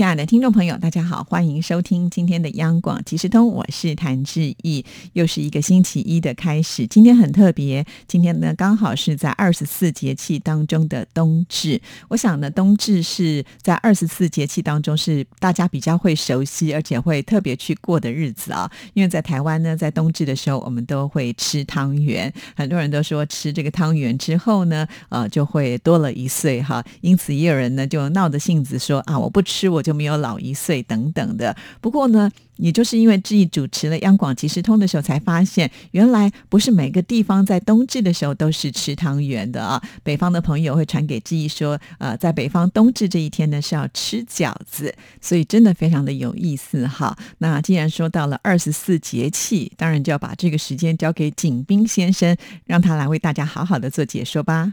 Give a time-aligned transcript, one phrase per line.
[0.00, 4.82] 亲爱的听众朋友，大家好，欢迎收听今天的央广即时通，我是谭志毅，
[5.12, 6.86] 又是一个星期一的开始。
[6.86, 11.78] 今天很特别，今天呢刚好是在二十四节气当中的冬至。
[12.08, 18.72] 我想呢，冬至是在二十四节气当中是大家比较会熟悉，而且会特别去过的日子啊。
[18.94, 26.82] 因为在台湾呢，在冬至的时候，我们都会吃汤圆，很多人都说吃这个汤圆之后呢，呃，就会多了一岁哈。
[27.02, 29.89] 因此也有人呢就闹着性子说啊，我不吃我就。
[29.90, 31.56] 就没有老一岁等等的。
[31.80, 39.82] 不过呢，也就是因为志毅主持了央广即时通的时候，才发现原来不是每个地方在冬至的时候都是吃汤圆的啊。
[40.04, 47.18] 北方的朋友会传给志毅说，呃，在北方冬至这一天呢是要吃饺子，所以真的非常的有意思哈。
[47.38, 54.72] 那既然说到了二十四节气，当然就要把这个时间交给景斌先生，让他来为大家好好的做解说吧。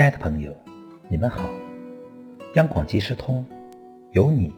[0.00, 0.50] 亲爱的朋友，
[1.10, 1.50] 你们好！
[2.54, 3.44] 央广即时通，
[4.12, 4.50] 有你，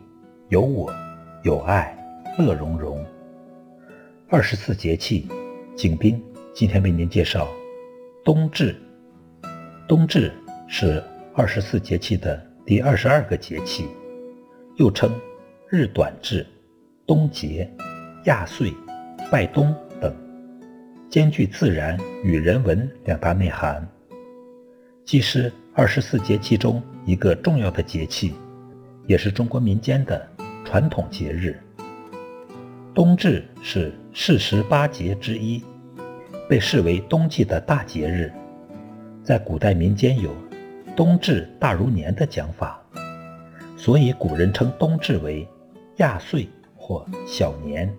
[0.50, 0.94] 有我，
[1.42, 1.92] 有爱，
[2.38, 3.04] 乐融融。
[4.28, 5.26] 二十四节气，
[5.74, 6.22] 景斌
[6.54, 7.48] 今天为您介绍
[8.24, 8.76] 冬至。
[9.88, 10.32] 冬至
[10.68, 11.02] 是
[11.34, 13.88] 二十四节气的第二十二个节气，
[14.76, 15.10] 又称
[15.68, 16.46] 日短至、
[17.04, 17.68] 冬节、
[18.26, 18.72] 亚岁、
[19.28, 20.14] 拜冬等，
[21.10, 23.84] 兼具自然与人文两大内涵。
[25.05, 28.34] 既是二十四节气中一个重要的节气，
[29.06, 30.28] 也是中国民间的
[30.65, 31.60] 传统节日。
[32.94, 35.62] 冬至是四时八节之一，
[36.49, 38.32] 被视为冬季的大节日。
[39.25, 40.31] 在古代民间有
[40.97, 42.81] “冬至大如年”的讲法，
[43.76, 45.47] 所以古人称冬至为
[45.97, 47.93] 亚岁或小年。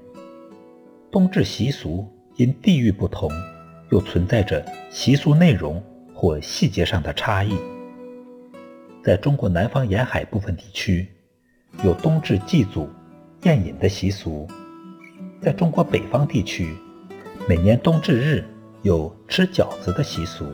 [1.12, 2.08] 冬至习俗
[2.38, 3.30] 因地域不同，
[3.92, 5.84] 又存在着习俗内容。
[6.24, 7.54] 或细节上的差异，
[9.04, 11.06] 在中国南方沿海部分地区，
[11.84, 12.88] 有冬至祭祖、
[13.42, 14.48] 宴饮的习俗；
[15.42, 16.78] 在中国北方地区，
[17.46, 18.46] 每年冬至日
[18.84, 20.46] 有吃饺子的习俗。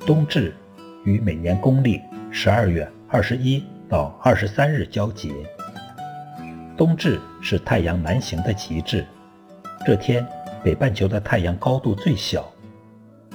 [0.00, 0.56] 冬至
[1.04, 2.00] 与每年公历
[2.32, 5.32] 十二月二十一到二十三日交节。
[6.76, 9.06] 冬至是太阳南行的极致，
[9.86, 10.26] 这天
[10.64, 12.52] 北半球的太阳高度最小。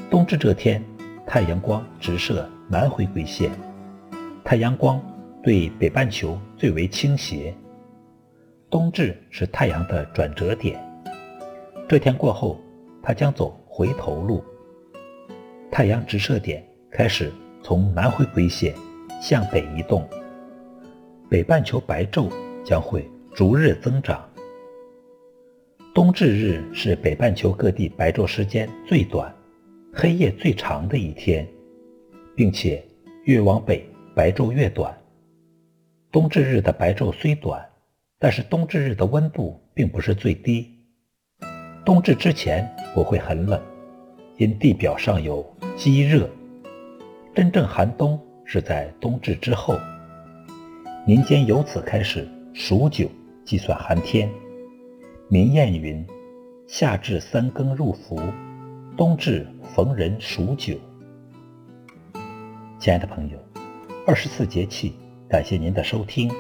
[0.10, 0.84] 冬至这天，
[1.26, 3.52] 太阳光直射南回归线，
[4.44, 5.02] 太阳光
[5.44, 7.54] 对北半球最为倾斜。
[8.70, 10.80] 冬至是太阳的转折点，
[11.88, 12.60] 这天过后，
[13.02, 14.44] 它将走回头路。
[15.72, 18.74] 太阳直射点开始从南回归线
[19.22, 20.08] 向北移动，
[21.30, 22.30] 北半球白昼
[22.64, 24.24] 将会逐日增长。
[25.94, 29.35] 冬至日是北半球各地白昼时间最短。
[29.98, 31.48] 黑夜最长的一天，
[32.36, 32.84] 并且
[33.24, 33.82] 越往北
[34.14, 34.94] 白昼越短。
[36.12, 37.66] 冬至日的白昼虽短，
[38.20, 40.70] 但是冬至日的温度并不是最低。
[41.86, 43.58] 冬至之前不会很冷，
[44.36, 45.42] 因地表上有
[45.78, 46.30] 积热。
[47.34, 49.80] 真正寒冬是在冬至之后。
[51.08, 53.10] 民间由此开始数九
[53.46, 54.30] 计算寒天。
[55.30, 56.06] 民谚云
[56.68, 58.20] ：“夏至三更入伏。”
[58.98, 59.46] 冬至
[59.76, 60.74] 逢人数九，
[62.80, 63.38] 亲爱的朋友，
[64.08, 64.94] 二十四节气，
[65.30, 66.32] 感谢您的收听，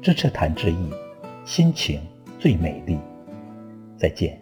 [0.00, 0.90] 支持谭志毅，
[1.44, 2.00] 心情
[2.38, 2.98] 最美丽，
[3.98, 4.40] 再见。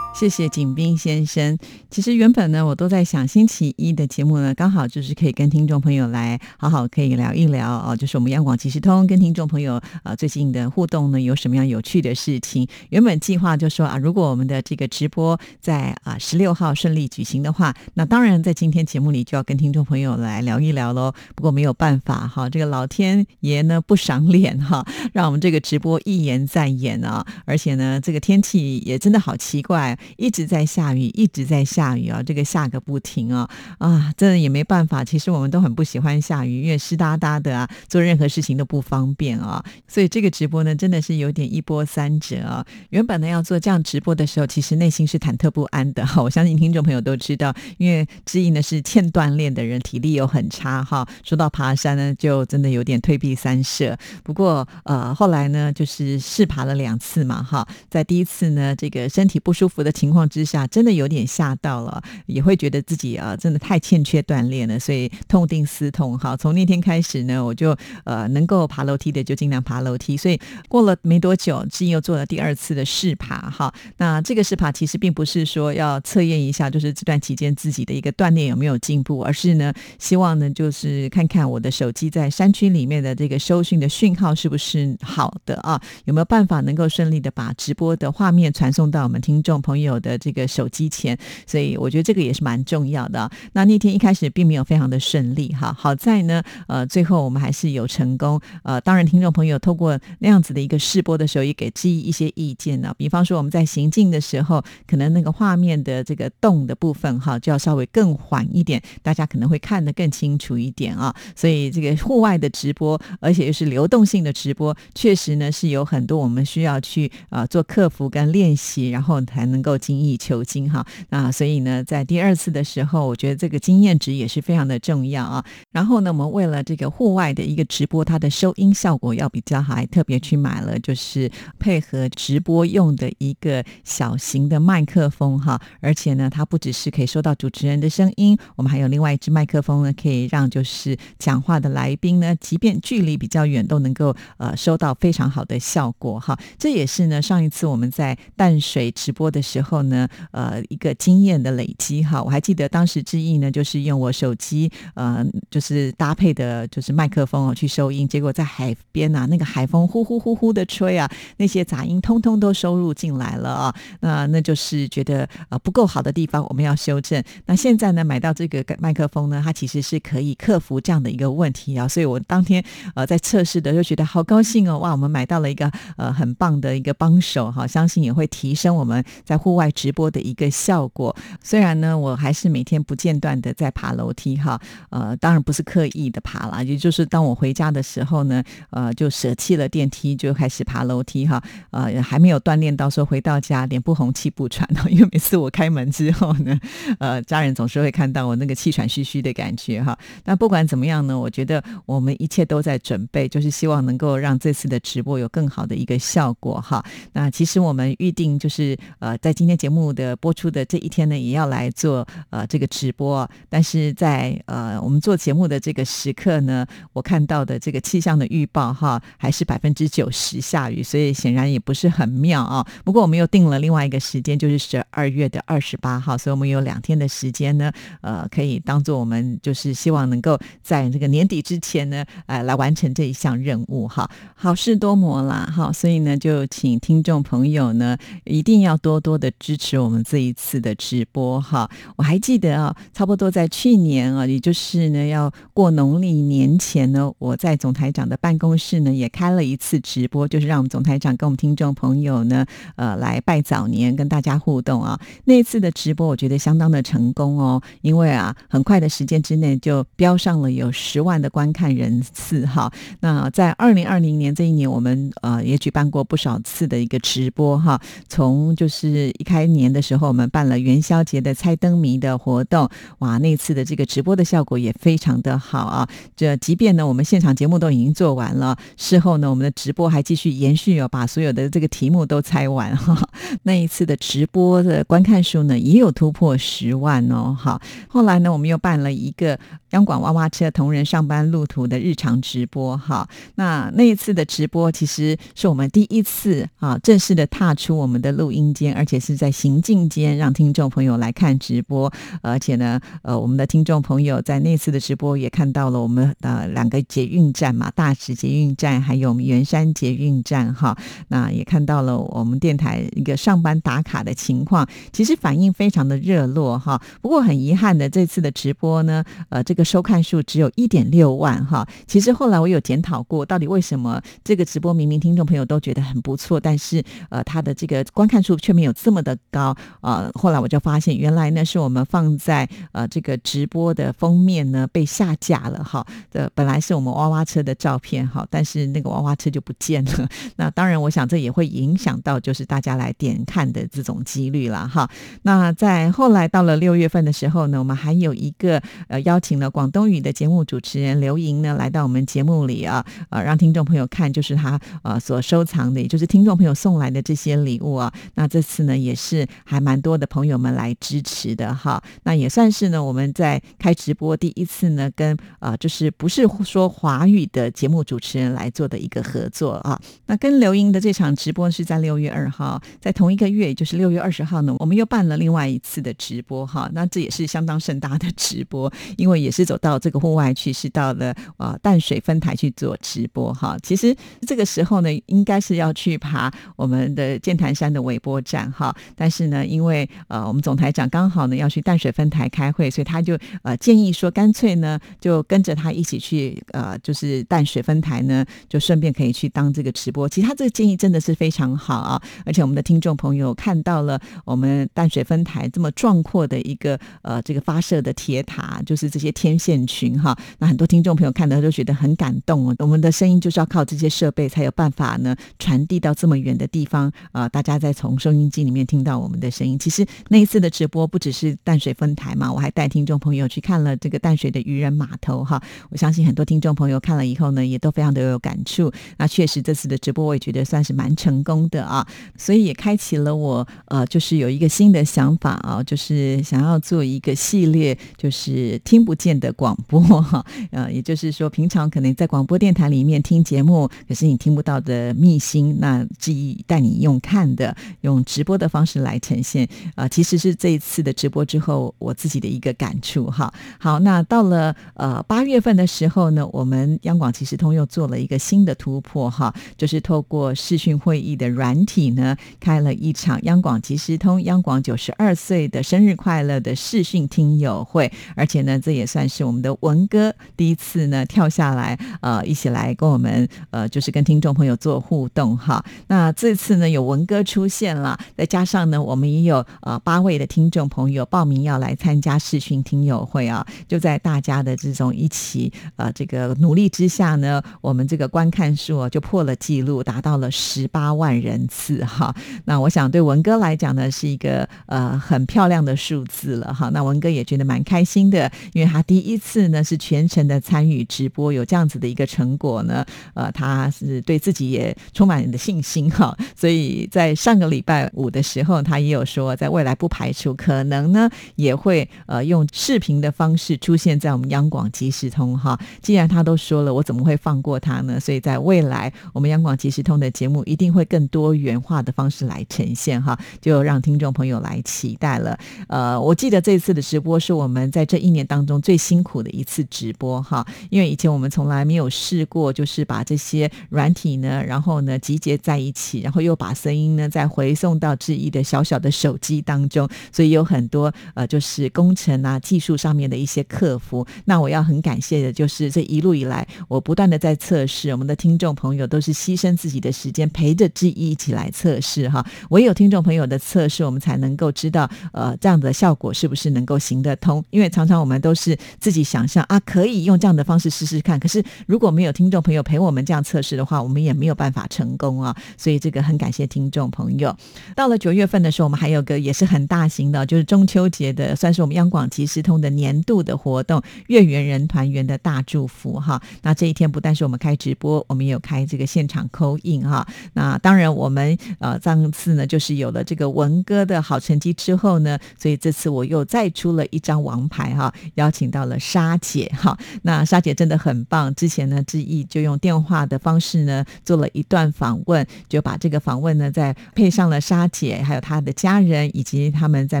[0.14, 1.58] 谢谢景斌先生。
[1.90, 12.66] 其实原本呢，我都在想，星期一的节目呢，刚好就是可以跟听众朋友来好好可以聊一聊哦，就是我们央广即时通跟听众朋友啊最近的互动呢，有什么样有趣的事情？
[12.90, 21.12] 原本计划就说啊，如果我们的这个直播在啊十六号顺利举行的话，那当然在今天节目里就要跟听众朋友来聊一聊喽。
[21.34, 29.98] 不过没有办法哈，这个老天爷呢不赏脸哈，让我们这个直播一延再延啊，而且呢，这个天气也真的好奇怪。
[30.16, 33.48] 一直在下雨，一直在下雨啊，这个下个不停啊
[33.78, 35.04] 啊，真的也没办法。
[35.04, 39.64] 其实我们都很不喜欢下雨，因为湿哒哒的啊，做任何事情都不方便啊。
[39.86, 42.64] 所以这个直播呢，真的是有点一波三折啊。
[42.90, 46.22] 原本呢要做这样直播的时候，其实内心是忐忑不安的哈。
[46.22, 51.06] 我相信听众朋友都知道，因为知音呢是欠锻炼的人，体力又很差哈。
[51.22, 53.96] 说到爬山呢，就真的有点退避三舍。
[54.22, 57.66] 不过呃，后来呢，就是试爬了两次嘛哈。
[57.90, 66.36] 在第一次呢，这个身体不舒服的情况之下，真的有点吓到了，也会觉得自己啊真的太欠缺锻炼了，所以痛定思痛哈。
[66.36, 70.16] 从那天开始呢，我就呃能够爬楼梯的就尽量爬楼梯。
[70.16, 70.38] 所以
[70.68, 73.72] 过了没多久，志英又做了第二次的试爬哈。
[73.98, 87.74] 那这个试爬其实并不是说要测验一下，就是这段期间自己的一个锻炼有没有进步，而是呢希望呢就是看看我的手机在山区里面的这个收讯的讯号是不是好的啊，有没有办法能够顺利的把直。
[87.74, 91.16] 播的画面传送到我们听众朋友有的这个手机前，
[91.46, 93.30] 所以我觉得这个也是蛮重要的。
[93.52, 98.40] 那那天一开始并没有非常的顺利哈，好在呢，呃，最后我们还是有成功。
[98.62, 102.94] 呃，当然听众朋友透过那样子的一个试播的时候，也给记忆一些意见呢。
[102.96, 111.14] 比方说我们在行进的时候，可能那个画面的这个动的部分哈，就要稍微更缓一点，大家可能会看得更清楚一点啊。
[111.36, 117.64] 所以这个户外的直播，而且又是流动性的直播，确实呢是有很多我们需要去啊做。
[117.64, 120.86] 克服跟练习，然后才能够精益求精哈。
[121.10, 125.44] 那所以呢，在第二次的时候，我觉得这个经验值也是非常的重要啊。
[125.72, 135.60] 然后呢，我们为了这个户外的一个直播，它的收音效果要比较好，还特别去买了就是配合直播用的一个小型的麦克风哈。
[135.80, 146.38] 而且呢，它不只是可以收到主持人的声音，我们还有另外一支麦克风呢，可以让就是讲话的来宾呢，即便距离比较远，都能够呃收到非常好的效果哈。
[146.56, 147.64] 这也是呢上一次。
[147.64, 167.22] 我们在淡水直播的时候后呢，呃，一个经验的累积哈，我还记得当时之意呢，就是用我手机呃，就是搭配的，就是麦克风哦去收音，结果在海边啊，那个海风呼呼呼呼的吹啊，那些杂音通通都收入进来了啊，那那就是觉得呃不够好的地方，我们要修正。
[167.46, 172.62] 那现在呢，买到这个麦克风呢，它其实是可以克服这样的一个问题啊，所以我当天
[172.94, 177.50] 呃在测试的时候觉得好高兴哦，哇，我们买到了一个呃很棒的一个帮手。
[177.50, 181.14] 哈，相信也会提升我们在户外直播的一个效果。
[181.42, 184.60] 虽然呢，我还是每天不间断的在爬楼梯哈，
[184.90, 191.40] 呃，当然不是刻意的爬了，也就是当我回家的时候呢，呃，就舍弃了电梯，就开始爬楼梯哈，
[191.70, 196.58] 呃，还没有锻炼到说回到家脸不红气不喘， 因为每次我开门之后呢，
[196.98, 199.96] 呃，家人总是会看到我那个气喘吁吁的感觉哈。
[200.24, 206.84] 那不管怎么样呢，我觉得我们一切都在准备，就是希望能够让这次的直播有更好的一个效果哈。
[207.12, 213.28] 那其其实我们预定就是呃，在今今天节目的播出的这一天呢，也要来做呃这个直播。
[213.50, 222.66] 但是在呃我们做节目的这个时刻呢，我看到的这个气象的预报哈，还是百分之九十下雨，所以显然也不是很妙啊。
[222.86, 227.70] 不过我们又定了另外一个时间，就是十二月的二十八号，所以我们有两天的时间呢，
[228.00, 234.10] 呃，可以当做我们就是希望能够在这个年底之前呢，呃，来完成这一项任务哈。
[234.34, 241.70] 好事多磨啦，哈，所以呢，就请听众朋友呢，一定要多多的的支持我们这一次的直播哈！
[241.96, 252.44] 我还记得啊，差不多在去年啊，也就是呢要过农历年前呢，我在总台长的办公室呢也开了一次直播，就是让我们总台长跟我们听众朋友呢，
[252.76, 255.00] 呃，来拜早年，跟大家互动啊。
[255.24, 262.70] 那次的直播我觉得相当的成功哦，因为啊，很快的时间之内就标上了有十万的观看人次哈。
[263.00, 266.98] 那在二零二零年这一年，我们呃也举办过不少次的一个。
[267.04, 272.68] 直播哈，从就是一开年的时候，我们办了元宵节的猜灯谜的活动，
[272.98, 275.88] 哇，那次的这个直播的效果也非常的好啊。
[276.14, 283.08] 这即便呢，我们现场节目都已经做完了，事后呢，我们的直播还继续延续哦，把所有的这个题目都猜完哈。
[283.44, 287.34] 那一次的直播的观看数呢，也有突破十万哦。
[287.38, 289.38] 好，后来呢，我们又办了一个
[289.70, 293.08] 央广娃娃车同仁上班路途的日常直播哈。
[293.36, 297.14] 那那一次的直播其实是我们第一次啊，正式。
[297.14, 301.92] 的踏出我们的录音间，而且是在行进间，让听众朋友来看直播。
[302.22, 310.76] 而且呢，呃，我们的听众朋友在那次的直播也看到了我们的两个捷运站嘛，大直捷运站还有我们圆山捷运站哈。
[311.08, 316.80] 那也看到了我们电台一个上班打卡的情况，其实反应非常的热络哈。
[317.02, 321.68] 不过很遗憾的，这次的直播呢，呃，这个收看数只有一点六万哈。
[321.86, 330.08] 其实后来我有检讨过，到底为什么这个直播明明听众朋友都觉得很不错，但是呃，他的这个观看数却没有这么么的高啊。
[330.14, 335.84] 后来我就发现，原来呢是我们放在呃这个直播的封面呢被下架了哈。
[336.12, 340.08] 的本来是我们娃娃车的照片哈，但是那个娃娃车就不见了。
[340.36, 344.88] 那当然，我想这也会影响到就是大家来点看的这种几率了哈。
[345.22, 357.92] 那在后来到了六月份的时候呢，我们还有一个呃邀请了广东语的节目主持人刘莹呢来到我们节目里啊，呃让听众朋友看就是他呃所收藏的，也就是听众朋友送来的这些礼物啊。
[358.14, 361.82] 那这次呢也是还蛮多的朋友们来支持的哈。
[362.02, 369.80] 那也算是呢我们在开直播第一次呢跟啊就是不是说华语的节目主持人来做的一个合作啊。
[370.06, 376.68] 那跟刘英的这场直播是在六月二号，在同一个月，也就是六月二十号呢，我们又办了另外一次的直播哈。
[376.74, 383.56] 那这也是相当盛大的直播，因为也是走到这个户外去，是到了呃淡水分台去做直播哈。
[383.62, 383.94] 其实
[384.26, 400.08] 这个时候呢，应该是要去爬我们的剑潭山的尾波站哈，但是呢，因为呃我们总台长刚好呢要去淡水分台开会，所以他就呃建议说，干脆呢就跟着他一起去呃就是淡水分台呢，就顺便可以去当这个直播。
[400.08, 412.56] 其实他这个建议真的是非常好啊，而且我们的听众朋友看到了我们淡水分台这么壮阔的一个呃这个发射的铁塔，就是这些天线群哈，那很多听众朋友看到都觉得很感动哦。
[412.58, 419.58] 我们的声音就是要靠这些设备才有办法呢传递到这么远的地方啊，大家再从收音机里面听到我们的声音。
[419.58, 425.42] 其实那一次的直播不只是淡水分台嘛，我还带听众朋友去看了这个淡水的渔人码头哈。
[425.70, 428.72] 我相信很多听众朋友看了以后呢，也都非常的有感触。
[428.98, 453.34] 那确实这次的直播我也觉得算是蛮成功的啊，所以也开启了我呃，就是有一个新的想法啊，就是想要做一个系列，就是听不见的广播哈， 呃，也就是说平常可能在广播电台里面听节目，可是你听不到的秘辛，那记忆带你用看的，用直播的方式来呈现啊，其实是这一次的直播之后我自己的一个感触哈。
[453.58, 475.64] 好，那到了呃八月份的时候呢，我们央广其实通又做了一个新的突破哈，就是透过视讯会议的软体呢，开了一场央广即时通央广九十二岁的生日快乐的视讯听友会，而且呢，这也算是我们的文哥第一次呢跳下来，呃，一起来跟我们呃，就是跟听众朋友做互动哈。
[475.88, 492.12] 那这次呢，有文哥出现了，再加上呢，我们也有呃八位的听众朋友报名要来参加视讯听友会啊，就在大家的这种一起呃这个努力之下呢，我们这个观看数啊就破了记录，达到了十八万人次哈，
[492.44, 496.68] 那我想对文哥来讲呢，是一个呃很漂亮的数字了哈。
[496.70, 506.16] 那文哥也觉得蛮开心的，因为他第一次呢是全程的参与直播，有这样子的一个成果呢，呃，他是对自己也充满的信心哈。
[506.34, 515.56] 所以在上个礼拜五的时候，他也有说，在未来不排除可能呢也会呃用视频的方式出现在我们央广即时通哈。
[515.82, 518.00] 既然他都说了，我怎么会放过他呢？
[518.00, 525.38] 所以在未来我们央广即时通的节目一定会更多元化的方式来呈现哈，就让听众朋友来期待了。
[525.68, 544.06] 呃，我记得这次的直播是我们在这一年当中最辛苦的一次直播哈，因为以前我们从来没有试过，就是把这些软体呢，然后呢集结在一起，然后又把声音呢再回送到志毅的小小的手机当中，所以有很多呃就是工程啊技术上面的一些克服。
[544.24, 552.24] 那我要很感谢的就是这一路以来，我不断的在测试，我们的听众朋友都是牺牲自己的时间陪着志毅一起来测试哈。
[552.50, 557.44] 唯有听众朋友的测试，我们才能够知道呃这样的效果是不是能够行得通。
[557.50, 561.18] 因为常常我们都是自己想象啊，可以用这样的方式试试看。
[561.18, 565.34] 可是如果没有听众朋友陪我们这样测试的话，我们也没有办法成功啊。
[565.56, 567.34] 所以这个很感谢听众朋友。
[567.74, 576.20] 到了九月份的时候，我们还有个也是很大型的，就是中秋节的，算是我们央广即时通的年度的活动——月圆人团圆的大祝福哈。
[576.42, 580.06] 那这一天不但是我们开直播，我们也有开这个现场扣印哈。
[580.34, 589.78] 那当然我们呃上次呢就是有了这个文哥的好成绩之后呢，所以这次我又再出了一张王牌哈，邀请到了沙姐哈。
[590.02, 600.00] 那沙姐真的很棒，之前呢志毅就用电话的方式呢做了一段访问，就把这个访问呢再配上了沙姐还有她的家人以及他们在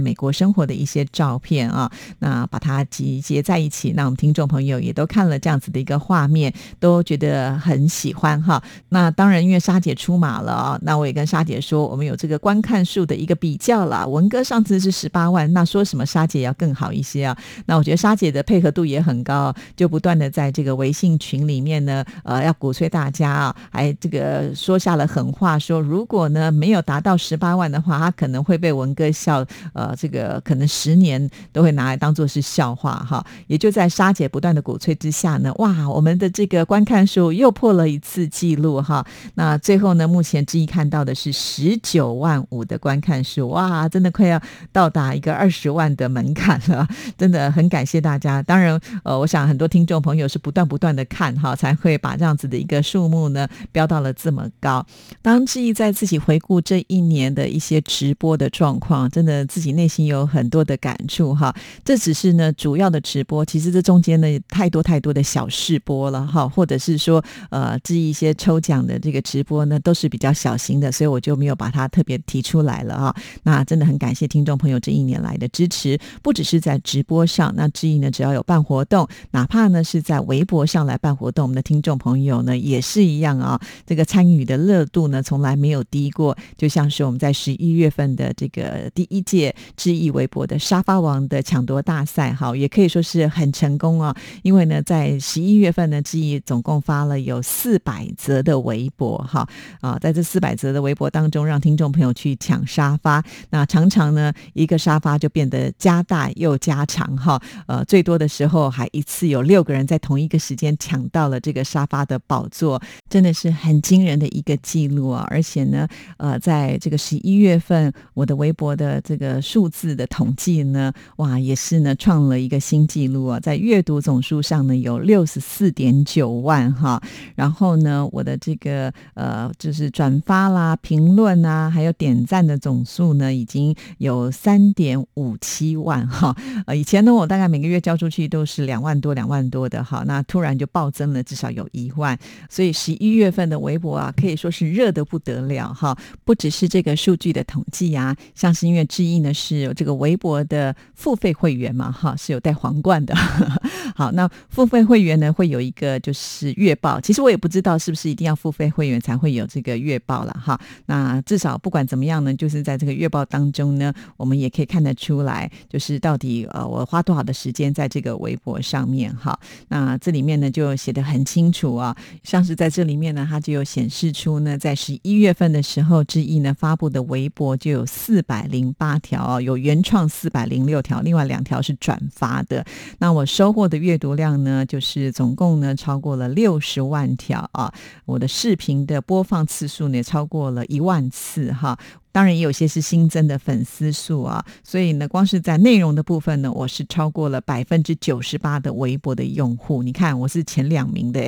[0.00, 8.62] 美国生活的一些照片啊，那把它集结在一起，那我们听众朋友也都看了这样子的一个画面，都觉得很喜欢哈。
[8.88, 14.06] 那当然因为沙姐出马了啊，那我也跟沙姐说，我们有这个观看数的一个比较了。
[14.06, 17.36] 文哥上次是十八万，那说什么沙姐要更好一些啊？
[17.66, 33.24] 那我觉得沙姐的配合度也很高，就不断的在这个微信群里面呢，呃，要鼓吹大家啊，还这个说下了狠话，说如果呢没有达到十八万的话，他可能会被文哥笑，呃，这个可能十年都会拿来当做是笑话哈。
[33.46, 39.04] 也就在沙姐不断的鼓吹之下呢，哇，我们的这个观看数又破了一次记录哈。
[39.34, 44.40] 那最后呢，目前之一看到的是十九万五的观看数，哇，真的快要
[44.72, 46.88] 到达一个二十万的门槛了，
[47.18, 48.42] 真的很感谢大家。
[48.42, 54.84] 当然，呃，我想很多听众朋友是不断不断的看哈，才会把这样子的一个数目呢飙到了这么高。
[55.20, 61.54] 当志毅在自己回顾这一年的一些直播的状况，真的自己内心有很多的感触哈。
[61.84, 73.16] 这只是呢主要的直播，其实这中间呢太多太多的小试播了哈，或者是说呃，至一些抽奖的这个直播呢，都是比较小型的，所以我就没有把它特别提出来了哈。
[73.44, 94.14] 那真的很感谢听众朋友这一年来的支持，不只是在直播上，那志毅呢只要有办活动，哪怕呢是在微博上来办活动，我们的听众朋友呢也是一样啊，这个参与的热度呢从来没有低过，就像是我们在十一一月份的这个第一届志意微博的沙发王的抢夺大赛，哈，也可以说是很成功啊。
[94.42, 99.48] 因为呢，在十一月份呢，志意总共发了有四百则的微博，哈
[99.80, 115.26] 啊，在这四百则的微博当中，让听众朋友去抢沙发，那常常呢，一个沙发就变得加大又加长，哈，呃，最多的时候还一次有六个人在同一个时间抢到了这个沙发的宝座，真的是很惊人的一个记录啊！
[115.30, 123.38] 而且呢，呃，在这个十一月月份，我的微博的这个数字的统计呢，哇，也是呢创了一个新纪录啊！
[123.38, 127.00] 在阅读总数上呢有六十四点九万哈，
[127.36, 136.36] 然后呢，我的这个呃就是转发啦、评论啊，还有点赞的总数呢，已经有三点五七万哈。
[136.66, 142.18] 呃，以前呢，我大概每个月交出去都是两万多、两万多的哈，那突然就暴增了，至少有一万。
[142.50, 145.96] 所以十一月份的微博啊，可以说是热的不得了哈。
[146.24, 153.14] 不只是这个数据的统计啊，像是因为志毅呢是有这个微博的付费会员嘛哈，是有带皇冠的。
[153.94, 160.58] 好，那付费会员呢会有一个就是月报，其实我也不知道是不是一定要付费会员才会有这个月报了哈。
[160.86, 169.38] 那至少不管怎么样呢，就是在这个月报当中呢，我们也可以看得出来，就是到底呃我花多少的时间在这个微博上面哈。
[169.68, 182.64] 那这里面呢就写的很清楚啊，像是在这里面呢，它就有显示出呢，在十一月份的时候，志毅呢发布的微微博就有四百零八条，有原创四百零六条，另外两条是转发的。
[182.98, 187.72] 那我收获的阅读量呢，就是总共呢超过了六十万条啊！
[188.04, 191.78] 我的视频的播放次数呢超过了一万次哈。
[192.14, 199.82] 当然也有些是新增的粉丝数啊，所以呢，光是在内容的部分呢，我是超过了百分之九十八的微博的用户。
[199.82, 201.20] 你看，我是前两名的。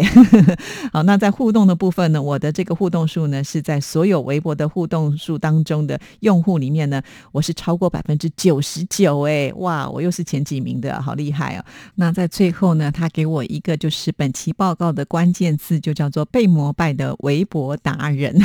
[0.94, 9.22] 好，那在互动的部分呢，我的这个互动数呢，是在所有微博的互动数当中的用户里面呢，我是超过百分之九十九。
[9.22, 11.64] 哎，哇，我又是前几名的，好厉害哦！
[11.96, 18.40] 那在最后呢，他给我一个就是本期报告的关键字，就叫做被膜拜的微博达人。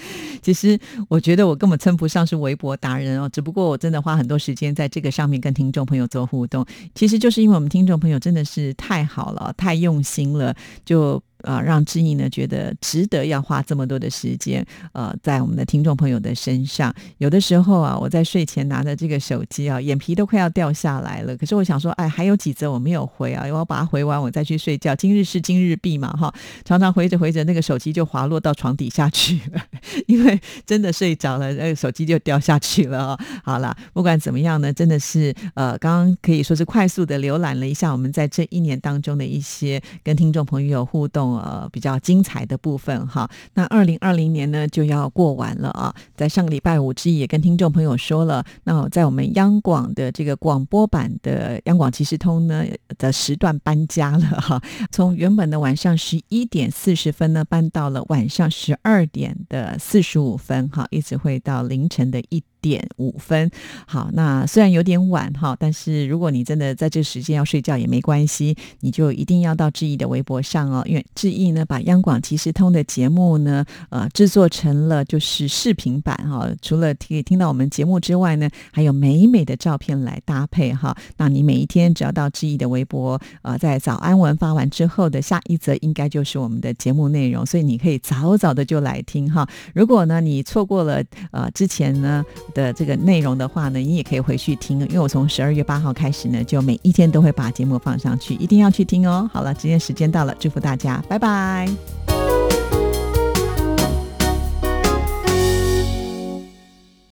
[0.42, 11.22] 其实我觉得我根本称不上是微博达人哦，只不过我真的花很多时间在这个上面跟听众朋友做互动，其实就是因为我们听众朋友真的是太好了，太用心了，就。
[11.42, 16.92] 啊，让知音呢觉得值得要花这么多的时间，呃，在我们的听众朋友的身上。
[17.18, 21.36] 有的时候啊，我在睡前拿着这个手机啊，眼皮都快要掉下来了。
[21.36, 24.96] 可是我想说，哎，还有几则我没有回啊，我要把它回完，我再去睡觉。
[24.96, 29.62] 今日事今日毕嘛，哈，常常回着回着，那个手机就滑落到床底下去了，
[30.08, 33.16] 因为真的睡着了，那个手机就掉下去了。
[33.44, 41.27] 好了，不管怎么样呢，真的是呃，刚刚可以说是快速的浏览了一下我们在这一年当中的一些跟听众朋友互动。
[41.36, 43.28] 呃，比较精彩的部分哈。
[43.54, 52.64] 那二零二零年呢就要过完了啊，在上个礼拜五之一也跟听众朋友说了，那在我们央广的这个广播版的央广即时通呢
[52.98, 54.60] 的时段搬家了哈，
[54.90, 62.42] 从原本的晚上十一点四十分呢搬到了晚上十二点的四十五分哈，一直会到凌晨的一。
[62.60, 63.50] 点五分，
[63.86, 80.96] 好，那虽然有点晚哈，但是如果你真的在这时间要睡觉也没关系，你就一定要到志毅的微博上哦，因为志毅呢把央广即时通的节目呢，呃，制作成了就是视频版哈，除了可以听到我们节目之外呢，还有美美的照片来搭配哈。
[81.16, 89.48] 那你每一天只要到志毅的微博，呃，在早安文发完之后的下一则，应该就是我们的节目内容，所以你可以早早的就来听哈。
[89.74, 92.24] 如果呢你错过了呃之前呢。
[92.54, 99.28] 的这个内容的话呢，你也可以回去听，因为我从十二月八号开始呢，就每一天都会把节目放上去，一定要去听哦。
[99.32, 101.68] 好了，今天时间到了，祝福大家，拜拜。